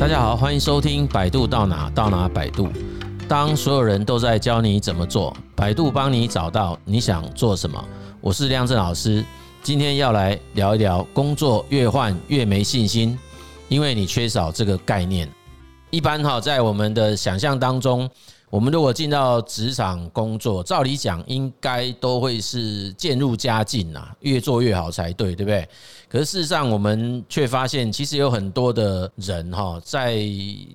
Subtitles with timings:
[0.00, 2.68] 大家好，欢迎收听《百度到哪到哪百度》。
[3.28, 7.84] 当所有人都在教你怎么做，百度帮你找到你想做什么。
[8.22, 9.22] 我是亮正老师，
[9.62, 13.18] 今天要来聊一聊工作越换越没信心，
[13.68, 15.28] 因为你缺少这个概念。
[15.90, 18.08] 一般哈，在我们的想象当中，
[18.50, 25.68] 我们如果进到职场工作，照理讲应该都会是渐入佳境呐，越做越好才对，对不对？
[26.08, 30.16] 可是事实上，我们却发现，其实有很多的人哈，在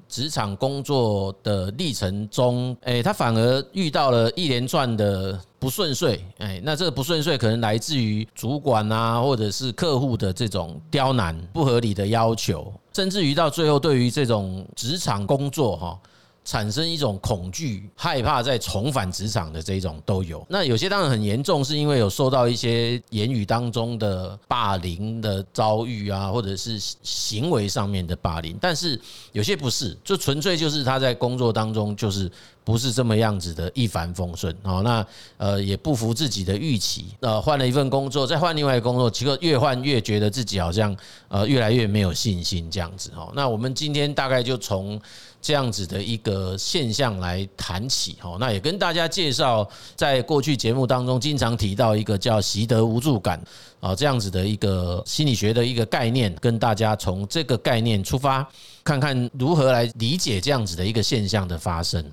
[0.07, 15.99] 职场工作的历程中，诶，他反而遇到了一连串的不顺遂，诶，那这个不顺遂可能来自于主管啊，或者是客户的这种刁难、不合理的要求，甚至于到最后，对于这种职场工作哈。
[16.45, 20.45] 产生一种恐惧、害怕再重返职场的这种都有。
[20.47, 28.55] 那有些当然很严重，是因为有受到一些言语当中的霸凌的遭遇啊，或者是行为上面的霸凌。
[28.61, 28.99] 但是
[29.31, 32.31] 有些不是，就纯粹就是他在工作当中就是
[32.63, 34.55] 不是这么样子的一帆风顺。
[34.61, 35.03] 好，那
[35.37, 37.07] 呃也不符自己的预期。
[37.21, 40.95] 呃，换了一份工作，再换另外一个工作，结果越换越觉得自己好像
[41.27, 43.09] 呃越来越没有信心这样子。
[43.15, 45.01] 好，那我们今天大概就从。
[45.45, 53.39] 这样子的一个现象来谈起，哈，那也跟大家介绍，在过去节目当中经常提到一个叫习得无助感
[53.79, 58.49] 啊，这样子的一个心理学的一个概念，跟大家从这个概念出发，
[58.83, 62.03] 看看如何来理解这样子的一个现象的发生。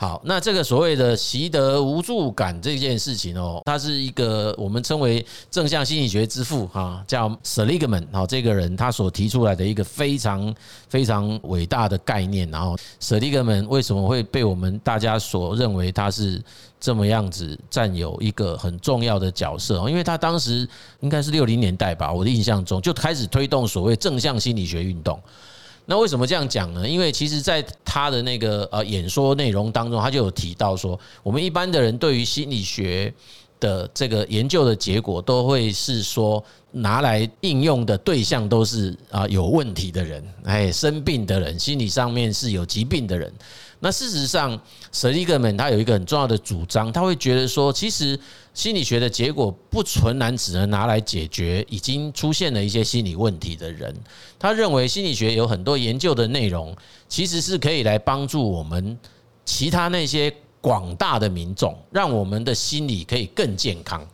[0.00, 10.54] 好，那这个所谓的习得无助感这件事情哦，他是一个我们称为正向心理学之父哈，叫 Seligman 哈，这个人他所提出来的一个非常
[10.88, 12.48] 非常伟大的概念。
[12.48, 16.40] 然后 Seligman 为什么会被我们大家所认为他是
[16.78, 19.84] 这么样子占有一个很重要的角色？
[19.88, 20.68] 因为他当时
[21.00, 25.20] 应该是六零年代吧，我的印象中就开始推动所谓正向心理学运动。
[25.90, 26.86] 那为什么这样讲呢？
[26.86, 33.10] 因为其实，在他的那个呃演说内容当中，他就有提到说，我们一般的人对于心理学
[33.58, 43.32] 的这个研究的结果，都会是说拿来应用的对象都是啊有问题的人，哎，生病的人，心理上面是有疾病的人。
[43.80, 44.60] 那事实上
[44.92, 48.18] ，Seligman 他有一个很重要的主张，他会觉得说，其实
[48.52, 53.94] 心理学的结果不纯然只能拿来解决已经出现了一些心理问题的人。
[54.36, 56.76] 他认为心理学有很多研究的内容，
[57.08, 58.98] 其实是可以来帮助我们
[59.44, 64.04] 其他那些广大的民众，让我们的心理可以更健康。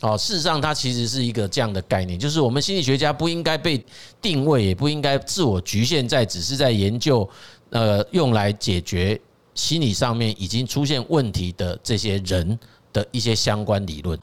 [0.00, 3.80] 哦，事实上，它其实是一个这样的概念，就是我们心理学家不应该被
[4.20, 7.28] 定位，也不应该自我局限在只是在研究。
[7.72, 9.20] 呃，用来解决
[9.54, 12.58] 心理上面已经出现问题的这些人
[12.92, 14.18] 的一些相关理论，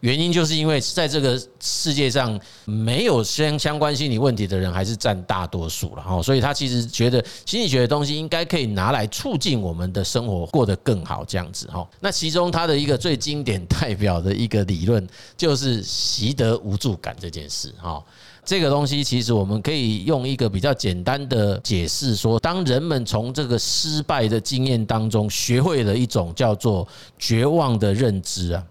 [0.00, 11.88] 原因就是因为在这个世界上没有相相关心理问题的人还是占大多数了哈，所以他其实觉得心理学的东西应该可以拿来促进我们的生活过得更好这样子哈。
[12.00, 15.04] 那其中他的一个最经典代表的一个理论
[15.36, 18.02] 就是习得无助感这件事哈。
[18.44, 26.86] 这个东西其实我们可以用一个比较简单的解释说，当人们从这个失败的经验当中学会了一种叫做
[27.18, 28.64] 绝望的认知啊，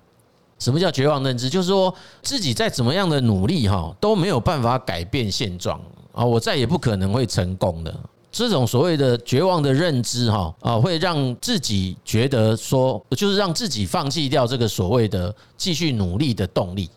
[0.60, 1.50] 什么叫绝望认知？
[1.50, 5.80] 就是说自己再怎么样的努力哈都没有办法改变现状
[6.12, 7.96] 啊，我再也不可能会成功的。
[8.30, 16.90] 这种所谓的绝望的认知哈啊，会让自己觉得说，就是让自己放弃掉这个所谓的继续努力的动力。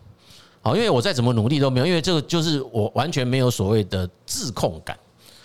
[0.60, 4.99] 好，因为我再怎么努力都没有，因为这个就是我完全没有所谓的自控感，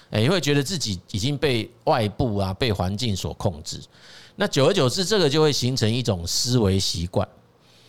[0.10, 3.80] 诶，会觉得自己已经被外部啊、被环境所控制，
[4.36, 7.26] 那久而久之，这个就会形成一种思维习惯。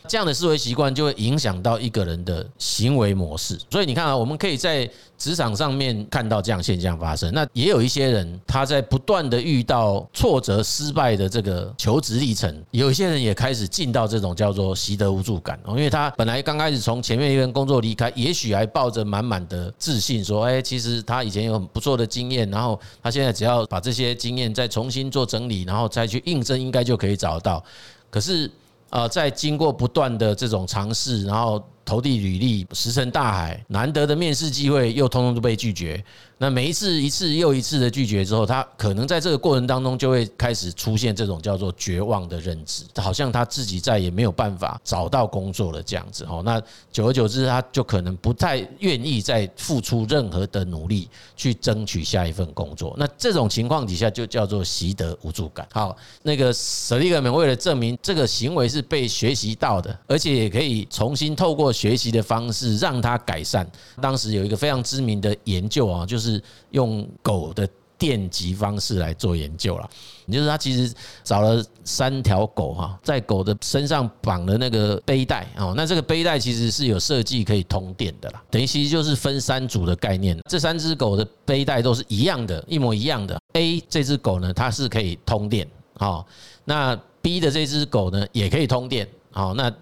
[0.06, 7.32] 这样的思维习惯就会影响到一个人的行为模式，所以你看啊，我们可以在职场上面看到这样现象发生。
[7.32, 27.64] 那也有一些人他在不断的遇到挫折、失败的这个求职历程，有一些人也开始进到这种叫做习得无助感哦，因为他本来刚开始从前面一份工作离开，也许还抱着满满的自信，说：“哎，其实他以前有很不错的经验，然后他现在只要把这些经验再重新做整理，然后再去应征，应该就可以找到。”
[28.10, 28.50] 可是。
[28.90, 31.62] 呃，在经过不断的这种尝试，然后。
[31.86, 36.04] 投递履历，石沉大海，难得的面试机会又通通都被拒绝。
[36.38, 46.24] 那每一次一次又一次的拒绝之后，他可能在这个过程当中就会开始出现这种叫做绝望的认知，好像他自己再也没有办法找到工作了这样子。
[46.28, 46.60] 哦，那
[46.92, 52.94] 久而久之，他就可能不太愿意再付出任何的努力去争取下一份工作。
[52.98, 55.66] 那这种情况底下就叫做习得无助感。
[55.72, 61.72] 好，那个舍利格们为了证明这个行为是被学习到的，而且也可以重新透过。
[61.76, 63.70] 学习的方式让它改善。
[64.00, 67.68] 当时有一个非常知名的研究啊，就是用狗的
[67.98, 69.88] 电极方式来做研究了。
[70.26, 70.92] 也就是他其实
[71.22, 80.36] 找了三条狗哈，在狗的身上绑了那个背带哦，那这个背带其实是有设计可以通电的啦，等于其实就是分三组的概念。
[80.50, 83.40] 这三只狗的背带都是一样的，一模一样的。
[83.52, 86.26] A 这只狗呢，它是可以通电好，
[86.64, 89.72] 那 B 的这只狗呢也可以通电好，那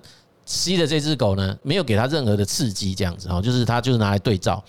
[0.44, 4.62] C 的这只狗呢没有给它任何的刺激，这样子哦，就是它就是拿来对照。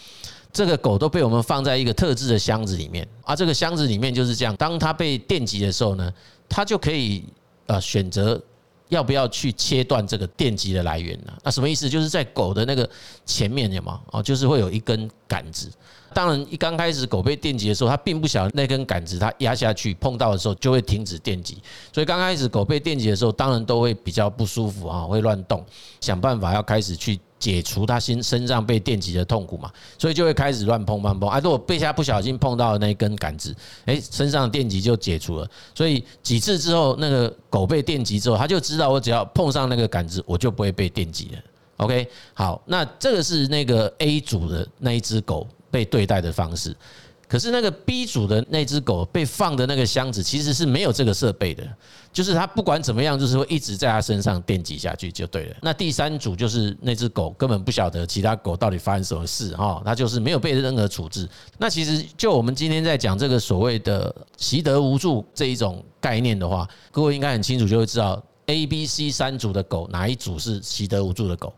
[0.54, 4.56] 这个狗都被我们放在一个特制的箱子里面啊，这个箱子里面就是这样。
[4.56, 6.10] 当它被电击的时候呢，
[6.48, 7.26] 它就可以
[7.66, 8.42] 呃选择
[8.90, 11.34] 要不要去切断这个电极的来源呢？
[11.44, 11.90] 那什么意思？
[11.90, 12.90] 就是在狗的那个
[13.26, 14.00] 前面有吗？
[14.12, 15.70] 哦，就是会有一根杆子。
[16.14, 21.58] 当然，一刚开始狗被电击的时候，它并不晓得那根杆子它压下去碰到的时候就会停止电击。
[21.92, 25.66] 所以刚开始狗被电击的时候，当然都会比较不舒服啊，会乱动，
[26.00, 27.20] 想办法要开始去。
[27.46, 31.40] 解除他心身上被电击的痛苦嘛，所以就会开始乱碰乱碰啊！
[31.40, 33.56] 如果被下不小心碰到了那一根杆子，
[33.86, 35.48] 哎，身上的电击就解除了。
[35.76, 41.40] 所以几次之后，那个狗被电击之后，他就知道我只要碰上那个杆子，我就不会被电击了。
[41.78, 46.76] OK，好，那这个是那个 A 组的那一只狗被对待的方式。
[47.28, 51.68] 可是那个 B 组的那只狗被放的那个箱子其实是没有这个设备的，
[52.14, 55.56] 就是它不管怎么样，就是会一直在它身上电击下去就对了。
[55.62, 61.28] 那第三组就是那只狗根本不晓得其他狗到底发生什么事哈，它就是没有被任何处置。
[61.58, 71.52] 那其实就我们今天在讲这个所谓的习得无助这一种概念的话，各位应该很清楚就会知道 A、B、C 三组的狗哪一组是习得无助的狗，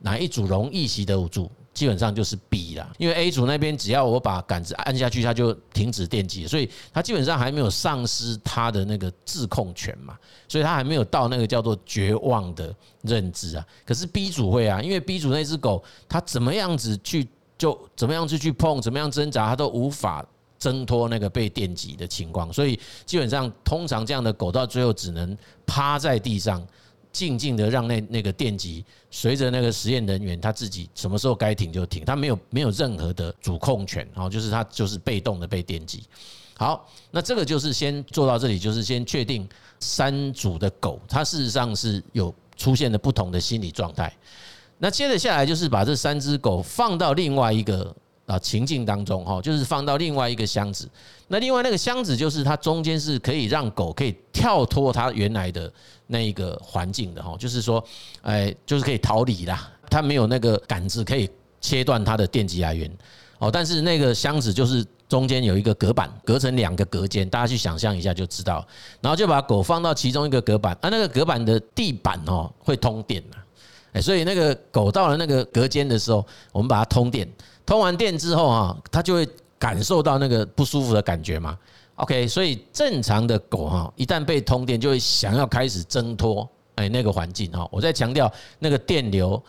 [0.00, 1.50] 哪一组容易习得无助。
[1.74, 10.14] 基本上就是 B 啦，因为 A 组那边只要我把杆子按下去，它就停止电击，所以它基本上还没有丧失它的那个自控权嘛，
[10.46, 13.66] 所以它还没有到那个叫做绝望的认知啊。
[13.86, 17.26] 可是 B 组会啊，因为 B 组那只狗，它怎么样子去
[17.56, 20.22] 就怎么样子去碰，怎么样挣扎，它都无法
[20.58, 25.36] 挣脱那个被电击的情况，所以基本上通常这样的狗到最后只能
[25.66, 26.62] 趴在地上。
[27.12, 36.04] 静静的让那那个电击随着那个实验人员他自己什么时候该停就停，他没有没有任何的主控权，然后就是他就是被动的被电击。
[36.56, 39.48] 好，那这个就是先做到这里，就是先确定
[39.78, 44.12] 三组的狗，它事实上是有出现了不同的心理状态。
[44.78, 47.94] 那接着下来就是把这三只狗放到另外一个。
[48.32, 50.88] 啊，情境当中哈，就是放到另外一个箱子。
[51.28, 55.70] 那另外那个箱子就是它中间是可以让狗可以跳脱它原来的
[56.06, 57.84] 那一个环境的哈，就是说，
[58.22, 59.70] 哎，就是可以逃离啦。
[59.90, 61.28] 它没有那个杆子可以
[61.60, 62.90] 切断它的电击来源
[63.38, 63.50] 哦。
[63.50, 68.66] 但是那个箱子就是中间有一个隔板，隔成两个隔间，大家去想象一下就知道。
[69.02, 73.36] 然后就把狗放到其中一个隔板，啊，那个隔板的地板哦会通电的，
[73.92, 77.28] 哎，所以那个狗到了那个隔间的时候，我们把它通电。
[77.64, 79.28] 通完电之后哈，它就会
[79.58, 81.56] 感受到那个不舒服的感觉嘛。
[81.96, 87.68] OK，所以正常的狗哈，一旦被通电，就会想要开始挣脱哎那个环境哈。
[87.70, 89.40] 我在强调那个电流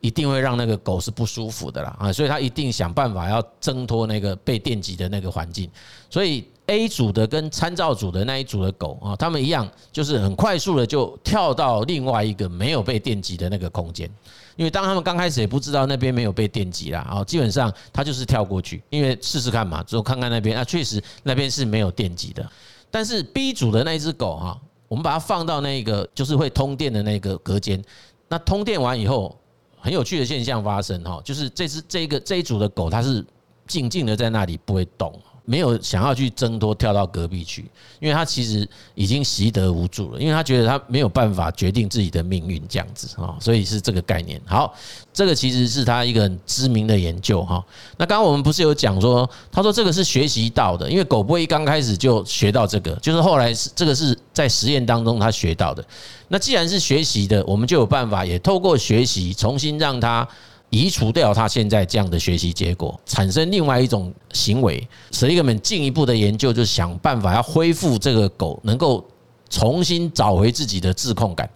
[0.00, 5.70] 一定会让那个狗是不舒服的啦啊，所以它一定想办法要挣脱那个被电击的那个环境。
[6.08, 14.08] 所以 A 组的跟参照组的那一组的狗啊，它们一样，就是很快速的就跳到另外一个没有被电击的那个空间。
[14.54, 22.48] 因为当他们刚开始也不知道那边没有被电击啦，啊，基本上他就是跳过去，因为试试看嘛，之后看看那边啊，确实那边是没有电击的。
[22.88, 27.82] 但是 B 组的那只狗哈，我们把它放到那个就是会通电的那个隔间，
[28.28, 29.36] 那通电完以后，
[29.80, 33.24] 很有趣的现象发生哈，就是这只这个这一组的狗它是
[33.66, 35.12] 静静的在那里不会动。
[35.44, 37.64] 没有想要去挣脱跳到隔壁去，
[37.98, 44.40] 因为他其实已经习得无助了，因为他觉得他没有办法决定自己的命运这样子啊，所以是这个概念。
[44.46, 44.72] 好，
[45.12, 47.64] 这个其实是他一个很知名的研究哈。
[47.96, 55.84] 那刚刚我们不是有讲说，他说这个是学习到的，因为狗不会一刚开始就学到这个，就是后来是这个是在实验当中他学到的。
[56.28, 60.26] 那既然是学习的，我们就有办法也透过学习重新让他。
[60.70, 64.86] 移除掉他现在这样的学习结果，产生另外一种行为。
[65.10, 69.04] Seligman 进一步的研究，就是想办法要恢复这个狗能够
[69.48, 71.50] 重新找回自己的自控感。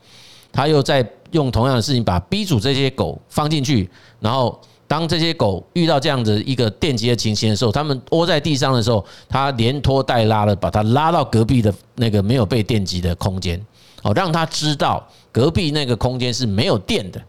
[0.52, 3.88] 他又在用同样的事情，把 B 组这些狗放进去，
[4.20, 13.64] 然后当这些狗遇到这样的一个电击的情形的时候，他们窝在地上的时候，他连拖带拉的把它拉到隔壁的那个没有被电击的空间，
[14.02, 17.20] 哦，让他知道隔壁那个空间是没有电的。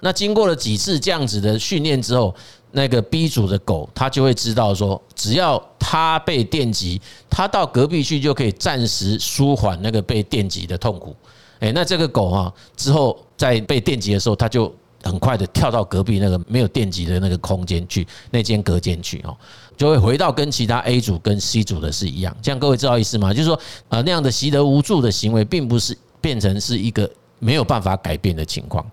[0.00, 2.34] 那经过了几次这样子的训练之后，
[2.72, 7.00] 那个 B 组的狗，它就会知道说，只要它被电击，
[7.30, 11.16] 它到隔壁去就可以暂时舒缓那个被电击的痛苦。
[11.60, 14.70] 诶，那这个狗哈，之后在被电击的时候，它就
[15.02, 19.34] 很快的跳到隔壁那个没有电击的那个空间去，那间隔间去哦，
[19.74, 22.36] 就会回到跟其他 A 组跟 C 组的是一样。
[22.42, 23.32] 这样各位知道意思吗？
[23.32, 28.84] 就是说，呃，那样的习得无助的行为，并不是变成是一个没有办法改变的情况。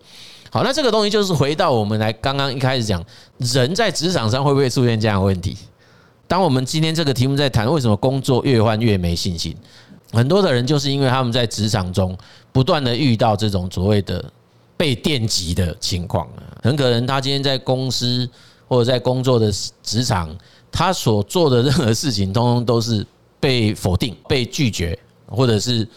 [0.53, 3.03] 好，那这个东西就是回到我们来刚刚一开始讲，
[3.39, 5.57] 人在职场上会不会出现这样的问题？
[6.27, 9.57] 当我们今天这个题目在谈为什么工作越换越没信心，
[10.11, 12.15] 很多的人就是因为他们在职场中
[12.51, 14.23] 不断的遇到这种所谓的
[14.77, 16.29] 被电击的情况，
[16.61, 18.29] 很可能他今天在公司
[18.67, 20.29] 或者在工作的职场，
[20.71, 23.03] 他所做的任何事情，通通都是
[23.39, 24.95] 被否定、被拒绝，
[25.25, 25.87] 或者是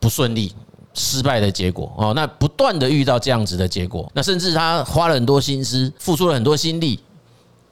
[0.00, 0.52] 不顺利。
[1.00, 7.00] 失败的结果哦，那不断的遇到这样子的结果，那甚至他花了很多心思，付出了很多心力，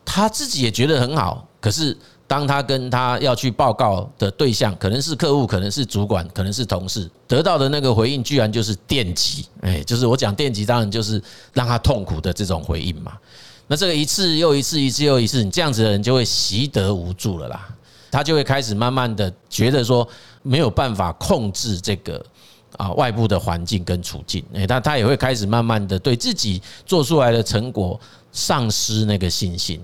[0.04, 1.46] 他自己也觉得很好。
[1.60, 1.94] 可是
[2.26, 9.46] 当他跟他要去报告的对象，可能是客户，可能是主管，可能是同事，得到的那个回应，居然就是电击。
[9.60, 13.12] 哎，就是我讲电击，当然就是让他痛苦的这种回应嘛。
[13.66, 17.68] 那这个一次又一次，一次又一次，你这样子的人就会习得无助了啦。
[18.10, 20.06] 他就会开始慢慢的觉得说
[20.42, 22.24] 没有办法控制这个。
[22.78, 28.00] 啊，外部的环境跟处境，诶，他他也会开始慢慢的对自己做出来的成果
[28.32, 29.78] 丧失那个信心，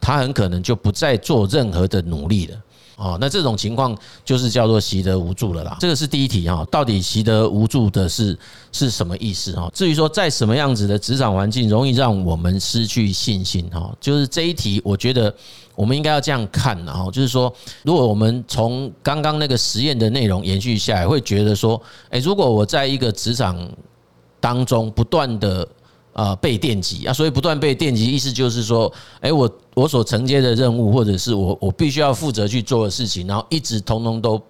[0.00, 2.56] 他很可能就不再做任何的努力了。
[2.96, 5.76] 哦，那这种情况就是叫做习得无助了啦。
[5.80, 8.38] 这个是第一题哈，到底习得无助的是
[8.70, 9.68] 是什么意思哈？
[9.74, 15.34] 至于说在什么样子的职场环境容易让我们失去信心哈，就是这一题，我觉得
[15.74, 23.58] 我们应该要这样看哈，就是说，如果我们从刚刚那个实验的内容延续下来，会觉得说，诶，如果我在一个职场
[24.38, 25.66] 当中不断的。
[26.14, 28.90] 啊，被电击啊，所以不断被电击，意思就是说，
[29.20, 34.40] 诶，我我所承接的任务，或者是我我必须要负责去做的事情，然后一直通通都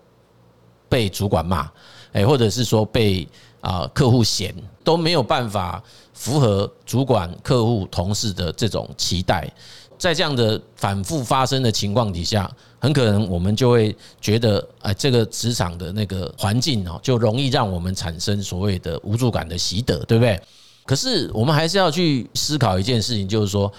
[0.91, 1.69] 被主管骂，
[2.13, 3.27] 诶，或者是说被
[3.63, 4.55] 啊客户嫌，
[4.85, 9.51] 都没有办法符合主管、客户、同事的这种期待，
[9.99, 20.39] 在这样的反复发生的情况底下，很可能我们就会觉得，哎，这个职场的那个环境哦，就容易让我们产生所谓的无助感的习得，对不对？
[20.85, 23.73] 可是我们还是要去思考一件事情，就是说，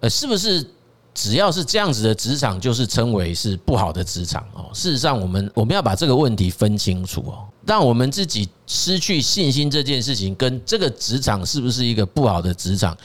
[0.00, 0.64] 呃，是不是
[1.12, 4.70] 只要是这样子的职场，就是称为是不好的职场哦？
[4.72, 7.44] 事实上，我们我们要把这个问题分清楚哦。
[7.66, 12.96] 让我们自己失去信心这件事情，跟这个职场是不是一个不好的职场，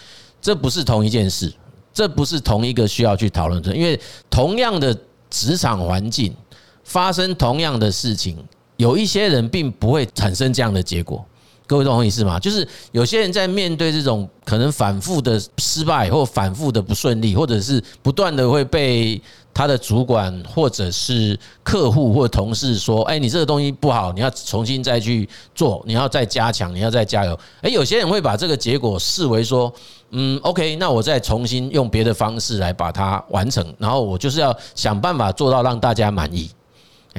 [0.42, 1.52] 这不是同一件事，
[1.94, 3.76] 这不是同一个需要去讨论的。
[3.76, 4.00] 因为
[4.30, 4.96] 同样的
[5.30, 6.36] 职场环境
[6.84, 8.38] 发生同样的事情，
[8.78, 11.26] 有一些人并不会产生这样的结果。
[11.68, 12.40] 各位懂我意思吗？
[12.40, 19.22] 就是有些人在面对这种可能反复的失败，或反复的不顺利，或者是不断的会被
[19.54, 29.72] 他的主管，或者是客户或同事说：“哎，你这个东西不好，你要重新再去做，你要再加强，你要再加油。”哎，有些人会把这个结果视为说
[30.12, 36.50] ：“嗯，OK，那我再重新用别的方式来把它完成，然后我就是要想办法做到让大家满意。”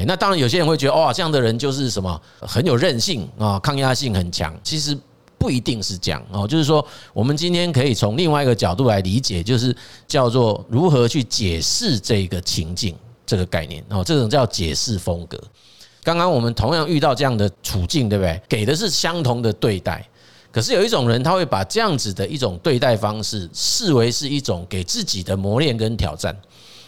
[0.07, 4.55] 那当然，有些人会觉得，哇，这样的人就是什么很有韧性啊，抗压性很强。
[4.62, 4.97] 其实
[5.38, 9.75] 不一定是这样哦，就是说，我们今天可以从另外一个角度来理解，就是
[10.07, 15.40] 叫做如何去解释这个情境这个概念哦，这种叫解释风格。
[16.02, 18.40] 刚刚我们同样遇到这样的处境，对不对？
[18.49, 20.05] 给的是相同的对待，
[20.50, 26.35] 可是有一种人他会把这样子的一种对待方式视为是一种给自己的磨练跟挑战。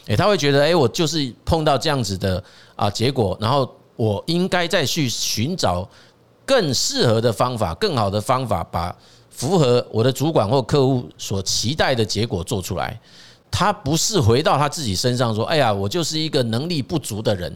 [0.06, 2.42] 诶，他会觉得，诶，我就是碰到这样子的
[2.76, 5.88] 啊结果，然后我应该再去寻找
[6.44, 8.94] 更适合的方法、更好的方法，把
[9.30, 12.98] 符合我的主管或客户所期待的结果做出来。
[13.50, 17.52] 他不是回到他自己身上说，哎呀，我就是一个能力不足的人。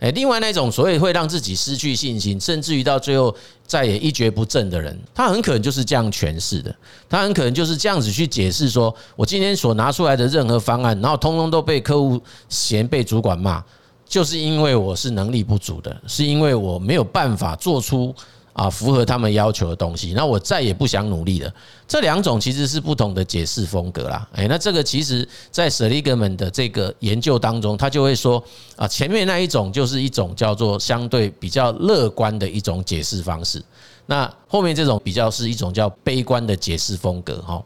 [0.00, 3.34] 诶，另外那种所谓会让自己失去信心，甚至于到最后
[3.66, 6.74] 再也一蹶不振的人，他很可能就是这样诠释的。
[7.08, 13.62] 他很可能就是这样子去解释说，我今天所拿出来的任何方案，然后通通都被客户嫌，被主管骂，
[14.06, 18.14] 就是因为我是能力不足的，是因为我没有办法做出。
[18.58, 21.54] 啊，符合他们要求的东西，那我再也不想努力了。
[21.86, 24.28] 这两种其实是不同的解释风格啦。
[24.32, 28.42] 诶，那这个其实，在 Seligman 的这个研究当中，他就会说
[28.74, 33.62] 啊，前面那一种就是一种叫做相对比较乐观的一种解释方式，
[34.06, 37.62] 那后面这种比较是一种叫悲观的解释风格哈。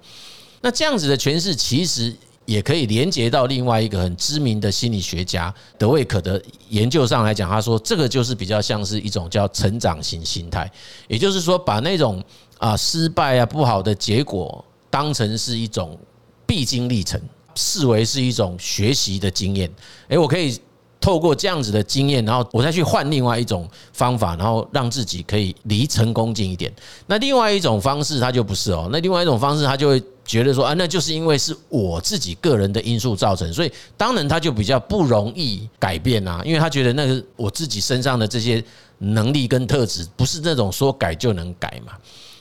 [0.61, 2.15] 那这样子的诠释其实。
[2.45, 10.71] 也可以连接到另外一个很知名的心理学家德维克的研究上来讲，他说这个就是比较像是一种叫成长型心态，
[11.07, 12.23] 也就是说把那种
[12.59, 15.99] 啊失败啊不好的结果当成是一种
[16.47, 17.21] 必经历程，
[17.55, 19.71] 视为是一种学习的经验。
[20.09, 20.59] 诶，我可以
[21.03, 26.73] 透过这样子的经验，然后我再去换另外一种方法，然后让自己可以离成功近一点。
[27.09, 28.89] 那另外一种方式，他就不是哦。
[28.93, 38.63] 那另外一种方式，他就会觉得说啊，那就是因为是我自己个人的因素造成，所以当然他就比较不容易改变啊，因为他觉得那个我自己身上的这些
[38.99, 41.93] 能力跟特质，不是那种说改就能改嘛。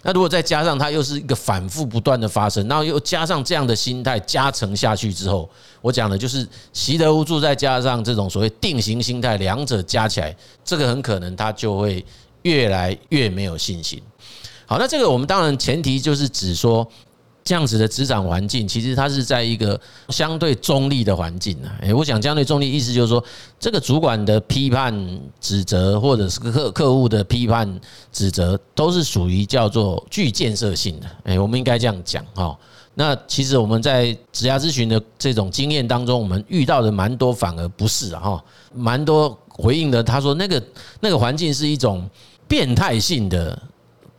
[0.03, 5.49] 那如果再加上它又是一个反复不断的发生，然后又加上这样的心态加成下去之后，
[5.81, 12.03] 我讲的就是习得无助，再加上这种所谓定型心态，两者加起来，这个很可能他就会
[12.41, 14.01] 越来越没有信心。
[14.65, 16.87] 好，那这个我们当然前提就是指说。
[17.43, 19.79] 这样子的职场环境，其实它是在一个
[20.09, 21.73] 相对中立的环境啊。
[21.81, 23.23] 诶，我想相对中立意思就是说，
[23.59, 24.93] 这个主管的批判
[25.39, 27.81] 指责，或者是客客户的批判
[28.11, 31.07] 指责，都是属于叫做具建设性的。
[31.23, 32.55] 诶，我们应该这样讲哈。
[32.93, 38.43] 那其实我们在职涯咨询的这种经验当中，我们遇到的蛮多，反而不是哈，
[38.73, 40.03] 蛮多回应的。
[40.03, 40.63] 他说那个
[40.99, 42.07] 那个环境是一种
[42.47, 43.59] 变态性的。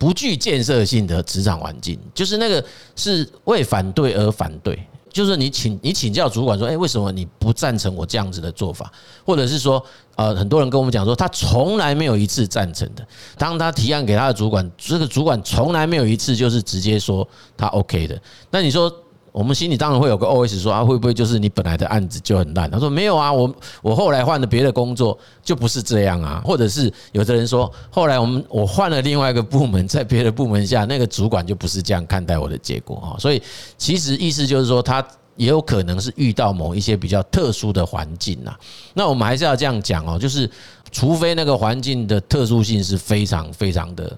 [0.03, 2.65] 不具建设性的职场环境，就是那个
[2.97, 4.77] 是为反对而反对。
[5.13, 8.91] 就是你请你请教主管说，诶，为什么你不赞成我这样子的做法？
[9.25, 9.81] 或者是说，
[10.17, 13.07] 呃，很多人跟我们讲说，他从来没有一次赞成的。
[13.39, 18.21] 当他提案给他的主管，这个主管从来没有一次就是直接说他 OK 的。
[18.51, 18.93] 那你说？
[19.33, 22.71] 我们心里当然会有个 OS 说啊，会不会就是你本来的案子就很烂？
[22.71, 33.17] 他说没有啊，我我后来换了别的工作就不是这样啊，或者是有的人说，后来我们我换了另外一个部门，在别的部门下，那个主管就不是这样看待我的结果啊。
[33.19, 33.43] 所以
[33.79, 35.03] 其实意思就是说，他
[35.37, 38.55] 也有可能是遇到某一些比较特殊的环境呐。
[38.93, 40.51] 那我们还是要这样讲哦，就是
[40.91, 44.15] 除非那个环境的特殊性是非常非常的。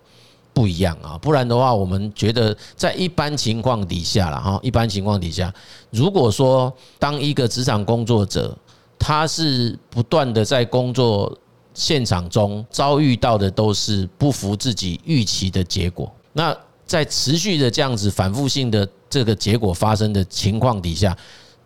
[0.54, 5.52] 不一样啊，不然的话，我们觉得在一般情况底下了哈，一般情况底下，
[5.90, 8.56] 如果说当一个职场工作者，
[8.96, 11.36] 他是不断的在工作
[11.74, 16.56] 现场中遭遇到的都是不符自己预期的结果，那
[16.86, 21.16] 在持续的这样子反复性的这个结果发生的情况底下，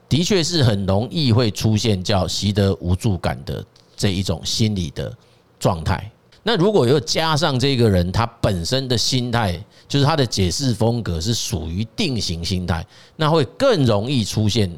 [0.08, 3.62] 的确是很容易会出现叫习得无助感的
[3.94, 5.14] 这一种心理的
[5.60, 6.10] 状态。
[6.48, 12.82] 那如果又加上这个人他本身的心态，就是他的解释风格是属于定型心态，
[13.16, 14.74] 那会更容易出现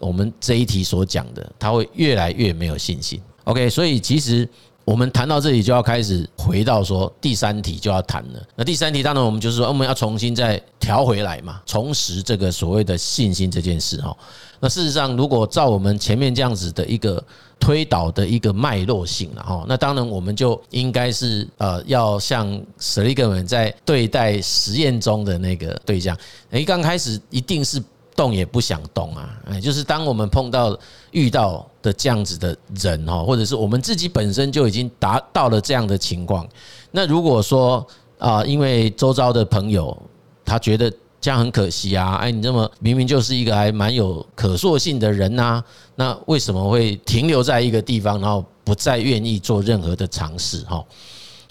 [0.00, 3.22] 我们这一题所讲的，他会越来越没有信心。
[3.44, 4.48] OK，所以其实
[4.86, 8.40] 我们谈到这里就要开始回到说第三题就要谈了。
[8.54, 14.16] 那第三题当然我们就是说我们要重新再调回来嘛，重拾这个所谓的信心这件事哈。
[14.60, 17.22] 那事实上，如果照我们前面这样子的一个
[17.58, 26.16] 推导的一个脉络性了哈，那当然我们就应该是呃要像舍利格们在对待实验中的那个对象，
[26.50, 27.82] 诶，刚开始一定是
[28.16, 30.76] 动也不想动啊，哎，就是当我们碰到
[31.10, 36.48] 遇到的这样子的人哈，或者是我们自己本身就已经达到了这样的情况，
[36.90, 37.86] 那如果说
[38.18, 39.96] 啊，因为周遭的朋友
[40.44, 40.92] 他觉得。
[41.18, 42.16] 这样很可惜啊！
[42.16, 45.60] 哎，你这么明明就是一个还蛮有可塑性的人呐，
[45.96, 50.60] 那为什么会停留在一个地方，然后不再愿意做任何的尝试？
[50.66, 50.84] 哈，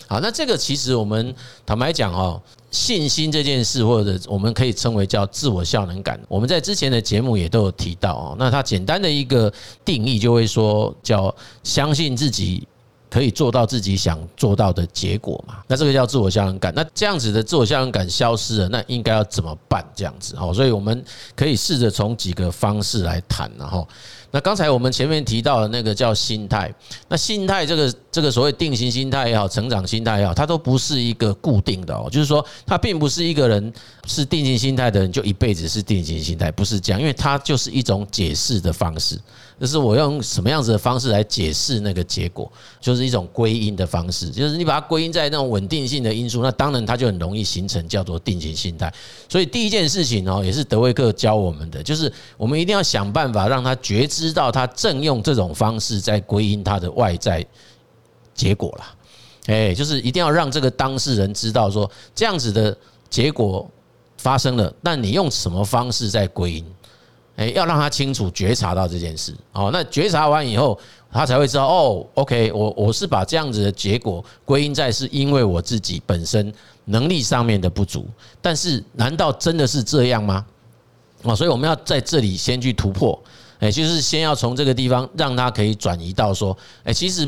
[0.08, 2.42] 好，那这个其实我们坦白讲哈，
[2.76, 8.36] 信心这件事，或者我们可以称为叫自我效能感，我们在之前的节目也都有提到哦。
[8.38, 9.52] 那它简单的一个
[9.86, 11.34] 定义就会说，叫
[11.64, 12.68] 相信自己。
[13.08, 15.60] 可以做到自己想做到的结果嘛？
[15.68, 16.74] 那这个叫自我效能感。
[16.76, 19.82] 那这样子的自我效能感消失了，那应该要怎么办？
[19.96, 21.02] 这样子哈，所以我们
[21.34, 23.88] 可以试着从几个方式来谈，然后。
[24.36, 26.70] 那刚才我们前面提到的那个叫心态，
[27.08, 33.72] 那心态这个这个所谓定型心态也好，成长心态也好，它都不是一个固定的哦，就是说它并不是一个人
[34.06, 39.18] 是定型心态的人就一辈子是定型心态，不是这样，因为它就是一种解释的方式，
[39.60, 48.94] 就是我用什么样子的方式来解释那个结果，就是一种归因的方式，就是你把它归因在那种稳定性的因素，那当然它就很容易形成叫做定型心态。
[49.28, 54.36] 所以第一件事情哦，也是德威克教我们的，就是我们一定要想办法让他觉知。
[54.36, 57.46] 到他正用这种方式在归因他的外在
[58.34, 58.86] 结果了，
[59.46, 62.78] 哎，就是一定要让这个当事人知道说这样子的
[63.10, 63.66] 结果
[64.18, 66.66] 发生了，但你用什么方式在归因？
[67.36, 69.36] 哎，要让他清楚觉察到这件事。
[69.52, 70.80] 哦，那觉察完以后，
[71.12, 76.54] 他才会知道哦，OK，我我是把这样子的结果归因在是因为我自己本身
[76.86, 78.08] 能力上面的不足。
[78.42, 80.46] 但是，难道真的是这样吗？
[81.24, 83.22] 哦，所以我们要在这里先去突破。
[83.60, 87.28] 哎，就是先要从这个地方让他可以转移到说，哎，其实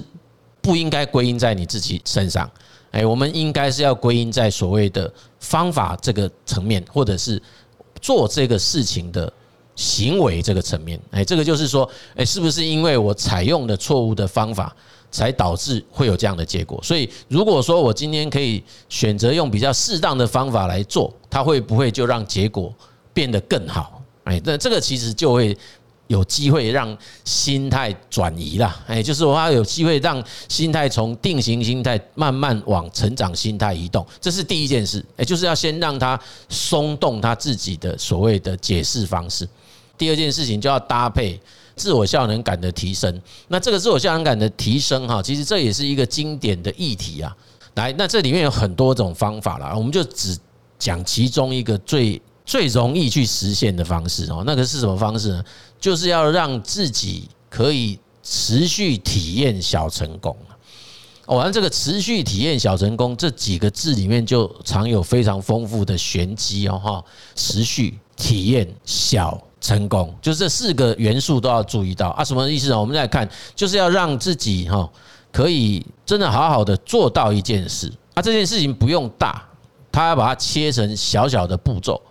[0.62, 2.50] 不应该归因在你自己身上，
[2.92, 7.42] 哎，我们应该是要归因在所谓的方法这个层面，或者是
[8.02, 9.32] 做这个事情的
[9.78, 11.00] 行为这个层面。
[11.12, 14.76] 哎，这个就是说，哎，是不是因为我采用的错误的方法，
[15.10, 16.78] 才导致会有这样的结果？
[16.84, 22.74] 所以，如果说我今天可以选择用比较适当的方法来做，它会不会就让结果
[23.14, 24.02] 变得更好？
[24.26, 25.58] 哎，那这个其实就会。
[26.10, 39.46] 有机会让心态转移了，哎，就是我要有机会让心态从定型心态慢慢往成长心态移动，这是第一件事，哎，就是要先让他松动他自己的所谓的解释方式。
[39.98, 41.40] 第二件事情就要搭配
[41.76, 43.22] 自我效能感的提升。
[43.48, 47.36] 那这个自我效能感的提升，哈，其实这也是一个经典的议题啊。
[47.76, 50.38] 来，那这里面有很多种方法啦，我们就只
[50.78, 52.22] 讲其中一个最。
[52.50, 55.44] 最容易去实现的方式哦，那个是什么方式呢？
[55.82, 60.34] 就是要让自己可以持续体验小成功。
[61.26, 67.04] 哦，完这个持续体验小成功这几个字里面就藏有非常丰富的玄机哦哈。
[67.36, 72.24] 持续体验小成功，就是这四个元素都要注意到啊。
[72.24, 72.80] 什么意思呢？
[72.80, 74.90] 我们来看，就是要让自己哈
[75.32, 78.22] 可以真的好好的做到一件事啊。
[78.22, 79.44] 这件事情不用大，
[79.92, 82.02] 他要把它切成小小的步骤。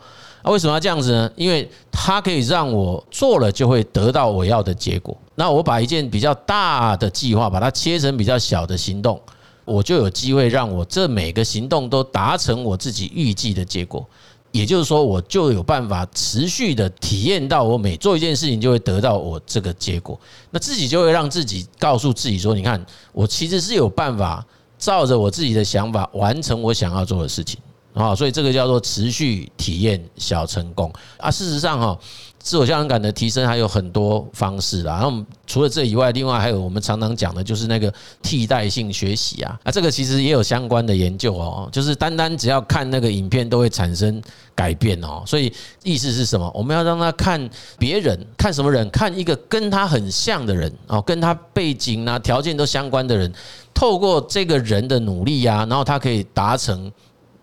[0.43, 1.31] 那为什么要这样子呢？
[1.35, 5.17] 因为它可以让我做了就会得到我要的结果。
[5.35, 9.21] 那我把一件比较大的计划，把它切成比较小的行动，
[9.65, 14.09] 我就有机会让我这每个行动都达成我自己预计的结果。
[14.53, 20.19] 也就是说，我就有办法持续的体验到，我每做一件事情就会得到我这个结果。
[20.51, 24.45] 那自己就会让自己告诉自己说：“你看，我其实是有办法
[24.79, 27.59] 照着我自己的想法完成我想要做的事情。”
[27.93, 31.31] 啊，所以这个叫做持续体验小成功啊。
[31.31, 31.99] 事实上，哈，
[32.47, 35.01] 自我效能感的提升还有很多方式啦。
[35.01, 39.59] 然后除了这以外，另外还有我们常常讲的就是那个替代性学习啊。
[39.65, 41.69] 啊，这个其实也有相关的研究哦。
[41.73, 44.23] 就是单单只要看那个影片都会产生
[44.55, 45.25] 改变哦。
[45.27, 46.49] 所以意思是什么？
[46.55, 48.89] 我们要让他看别人，看什么人？
[48.91, 53.33] 看一个跟他很像的人哦，跟他背景啊、条件都相关的人，
[53.75, 56.93] 透过这个人的努力呀，然后他可以达成。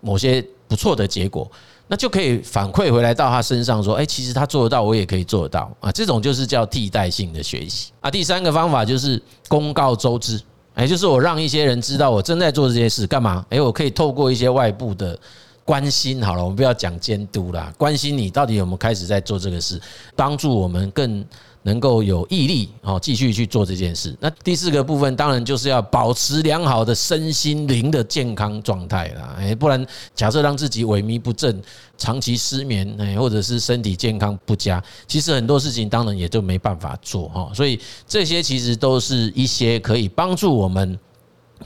[0.06, 1.50] 某些不错的结果，
[1.86, 8.10] 那就可以反馈回来到他身上，说：“哎，其实他做得到，我也可以做得到啊。”这种就是叫替代性的学习啊。
[8.10, 10.40] 第三个方法就是公告周知，
[10.74, 13.44] 哎，就是我让一些人知道我正在做这件事，干嘛？
[13.50, 15.18] 哎，我可以透过一些外部的
[15.64, 19.80] 关心，好了，我们不要讲监督啦，关心你到底有没有开始在做这个事，
[20.16, 21.24] 帮助我们更。
[21.66, 24.14] 能够有毅力好，继续去做这件事。
[24.20, 29.34] 那第四个部分当然就是要保持良好的身心灵的健康状态啦。
[29.38, 31.62] 哎，不然假设让自己萎靡不振、
[31.96, 37.50] 长期失眠，哎，或者是身体健康不佳，其实很多事情当然也就没办法做哈。
[37.54, 40.98] 所以这些其实都是一些可以帮助我们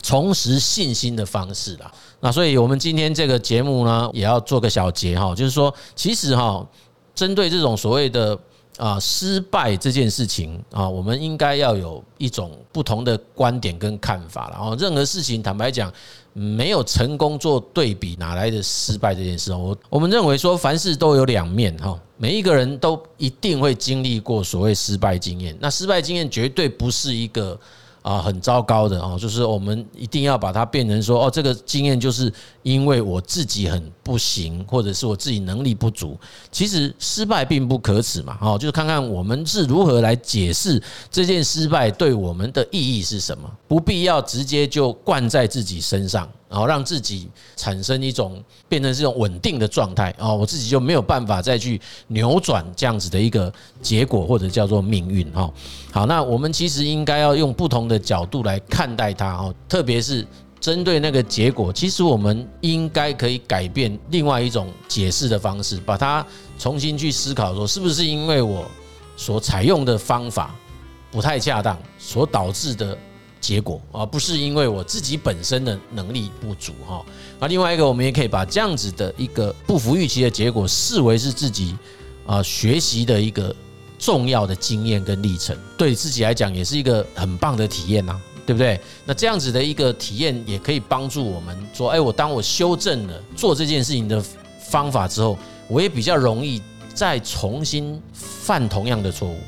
[0.01, 1.91] 重拾信心的方式啦。
[2.21, 6.65] 那所以我们今天这个节目呢，也要做个小结哈，就是说，其实哈，
[7.17, 8.39] 针对这种所谓的。
[8.79, 14.53] 啊，失败这件事情啊，我们应该要有一种不同的观点跟看法了。
[14.53, 15.93] 然后，任何事情，坦白讲，
[16.33, 19.53] 没有成功做对比，哪来的失败这件事？
[19.53, 25.55] 我我们认为说，凡事都有两面哈，每一个人都一定会经历过所谓失败经验。
[25.61, 27.59] 那失败经验绝对不是一个。
[28.01, 32.33] 啊，很糟糕的哦，就是我们一定要把它变成说，哦，这个经验就是
[32.73, 36.19] 因为我自己很不行，或者是我自己能力不足。
[36.51, 46.29] 其实失败并不可耻嘛，哦，就是看看我们是如何来解释这件失败对我们的意义是什么，不必要直接就灌在自己身上。
[46.51, 53.53] 然后让自己产生一种变成这种稳定的状态啊，我自己就没有办法再去扭转这样子的一个
[53.83, 55.53] 结果或者叫做命运哈。
[55.93, 60.27] 好，那我们其实应该要用不同的角度来看待它哦，特别是
[60.61, 66.25] 针对那个结果，其实我们应该可以改变另外一种解释的方式，把它
[66.59, 68.69] 重新去思考说，是不是因为我
[69.17, 70.55] 所采用的方法
[71.11, 72.97] 不太恰当所导致的。
[73.41, 77.07] 结果而不是因为我自己本身的能力不足哈。
[77.39, 81.77] 那另外一个，我们也可以把这样子的一个不符预期的结果视为是自己
[82.27, 83.55] 啊学习的一个
[83.97, 88.81] 重要的经验跟历程，对自己来讲也是一个很棒的体验呐，对不对？
[89.05, 94.25] 那这样子的一个体验也可以帮助我们说，哎，我当我修正了做这件事情的
[94.71, 96.63] 方法之后，我也比较容易
[96.95, 99.39] 再重新犯同样的错误，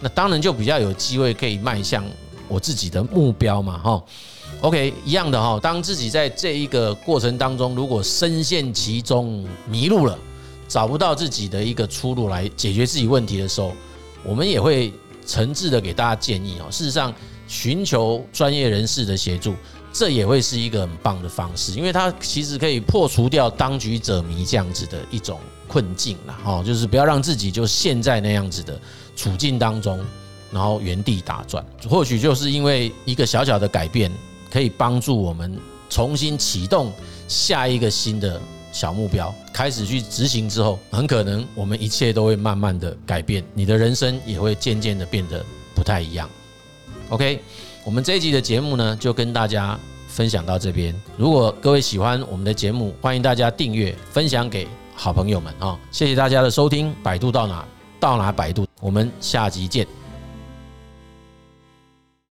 [0.00, 2.02] 那当然就比较有机会可以迈向。
[2.48, 4.02] 我自己的目标嘛，哈
[4.62, 5.60] ，OK，一样的哈。
[5.62, 10.18] 当自己在这一个过程当中，如果深陷其中迷路了，
[10.66, 13.70] 找不到自己的一个出路来解决自己问题的时候，
[14.24, 14.90] 我们也会
[15.26, 16.66] 诚挚的给大家建议哦。
[16.70, 17.14] 事实上，
[17.50, 19.56] 寻求专业人士的协助，
[19.92, 28.80] 这也会是一个很棒的方式，因为它其实可以破除掉当局者迷这样子的一种困境了哦，就是不要让自己就陷在那样子的
[29.16, 29.98] 处境当中，
[30.52, 31.66] 然后原地打转。
[31.88, 34.12] 或许就是因为一个小小的改变，
[34.48, 35.58] 可以帮助我们
[35.90, 36.92] 重新启动
[37.26, 46.30] 下一个新的小目标，开始去执行之后，很可能我们一切都会慢慢的改变，你的人生也会渐渐的变得不太一样。
[47.10, 47.40] OK，
[47.84, 50.94] 我们这一集的节目呢，就跟大家分享到这边。
[51.16, 55.76] 如果各位喜欢我们的节目，欢迎大家订阅、分享给好朋友们啊！
[55.90, 57.66] 谢谢大家的收听，百度到哪
[57.98, 59.99] 到哪百度，我们下集见。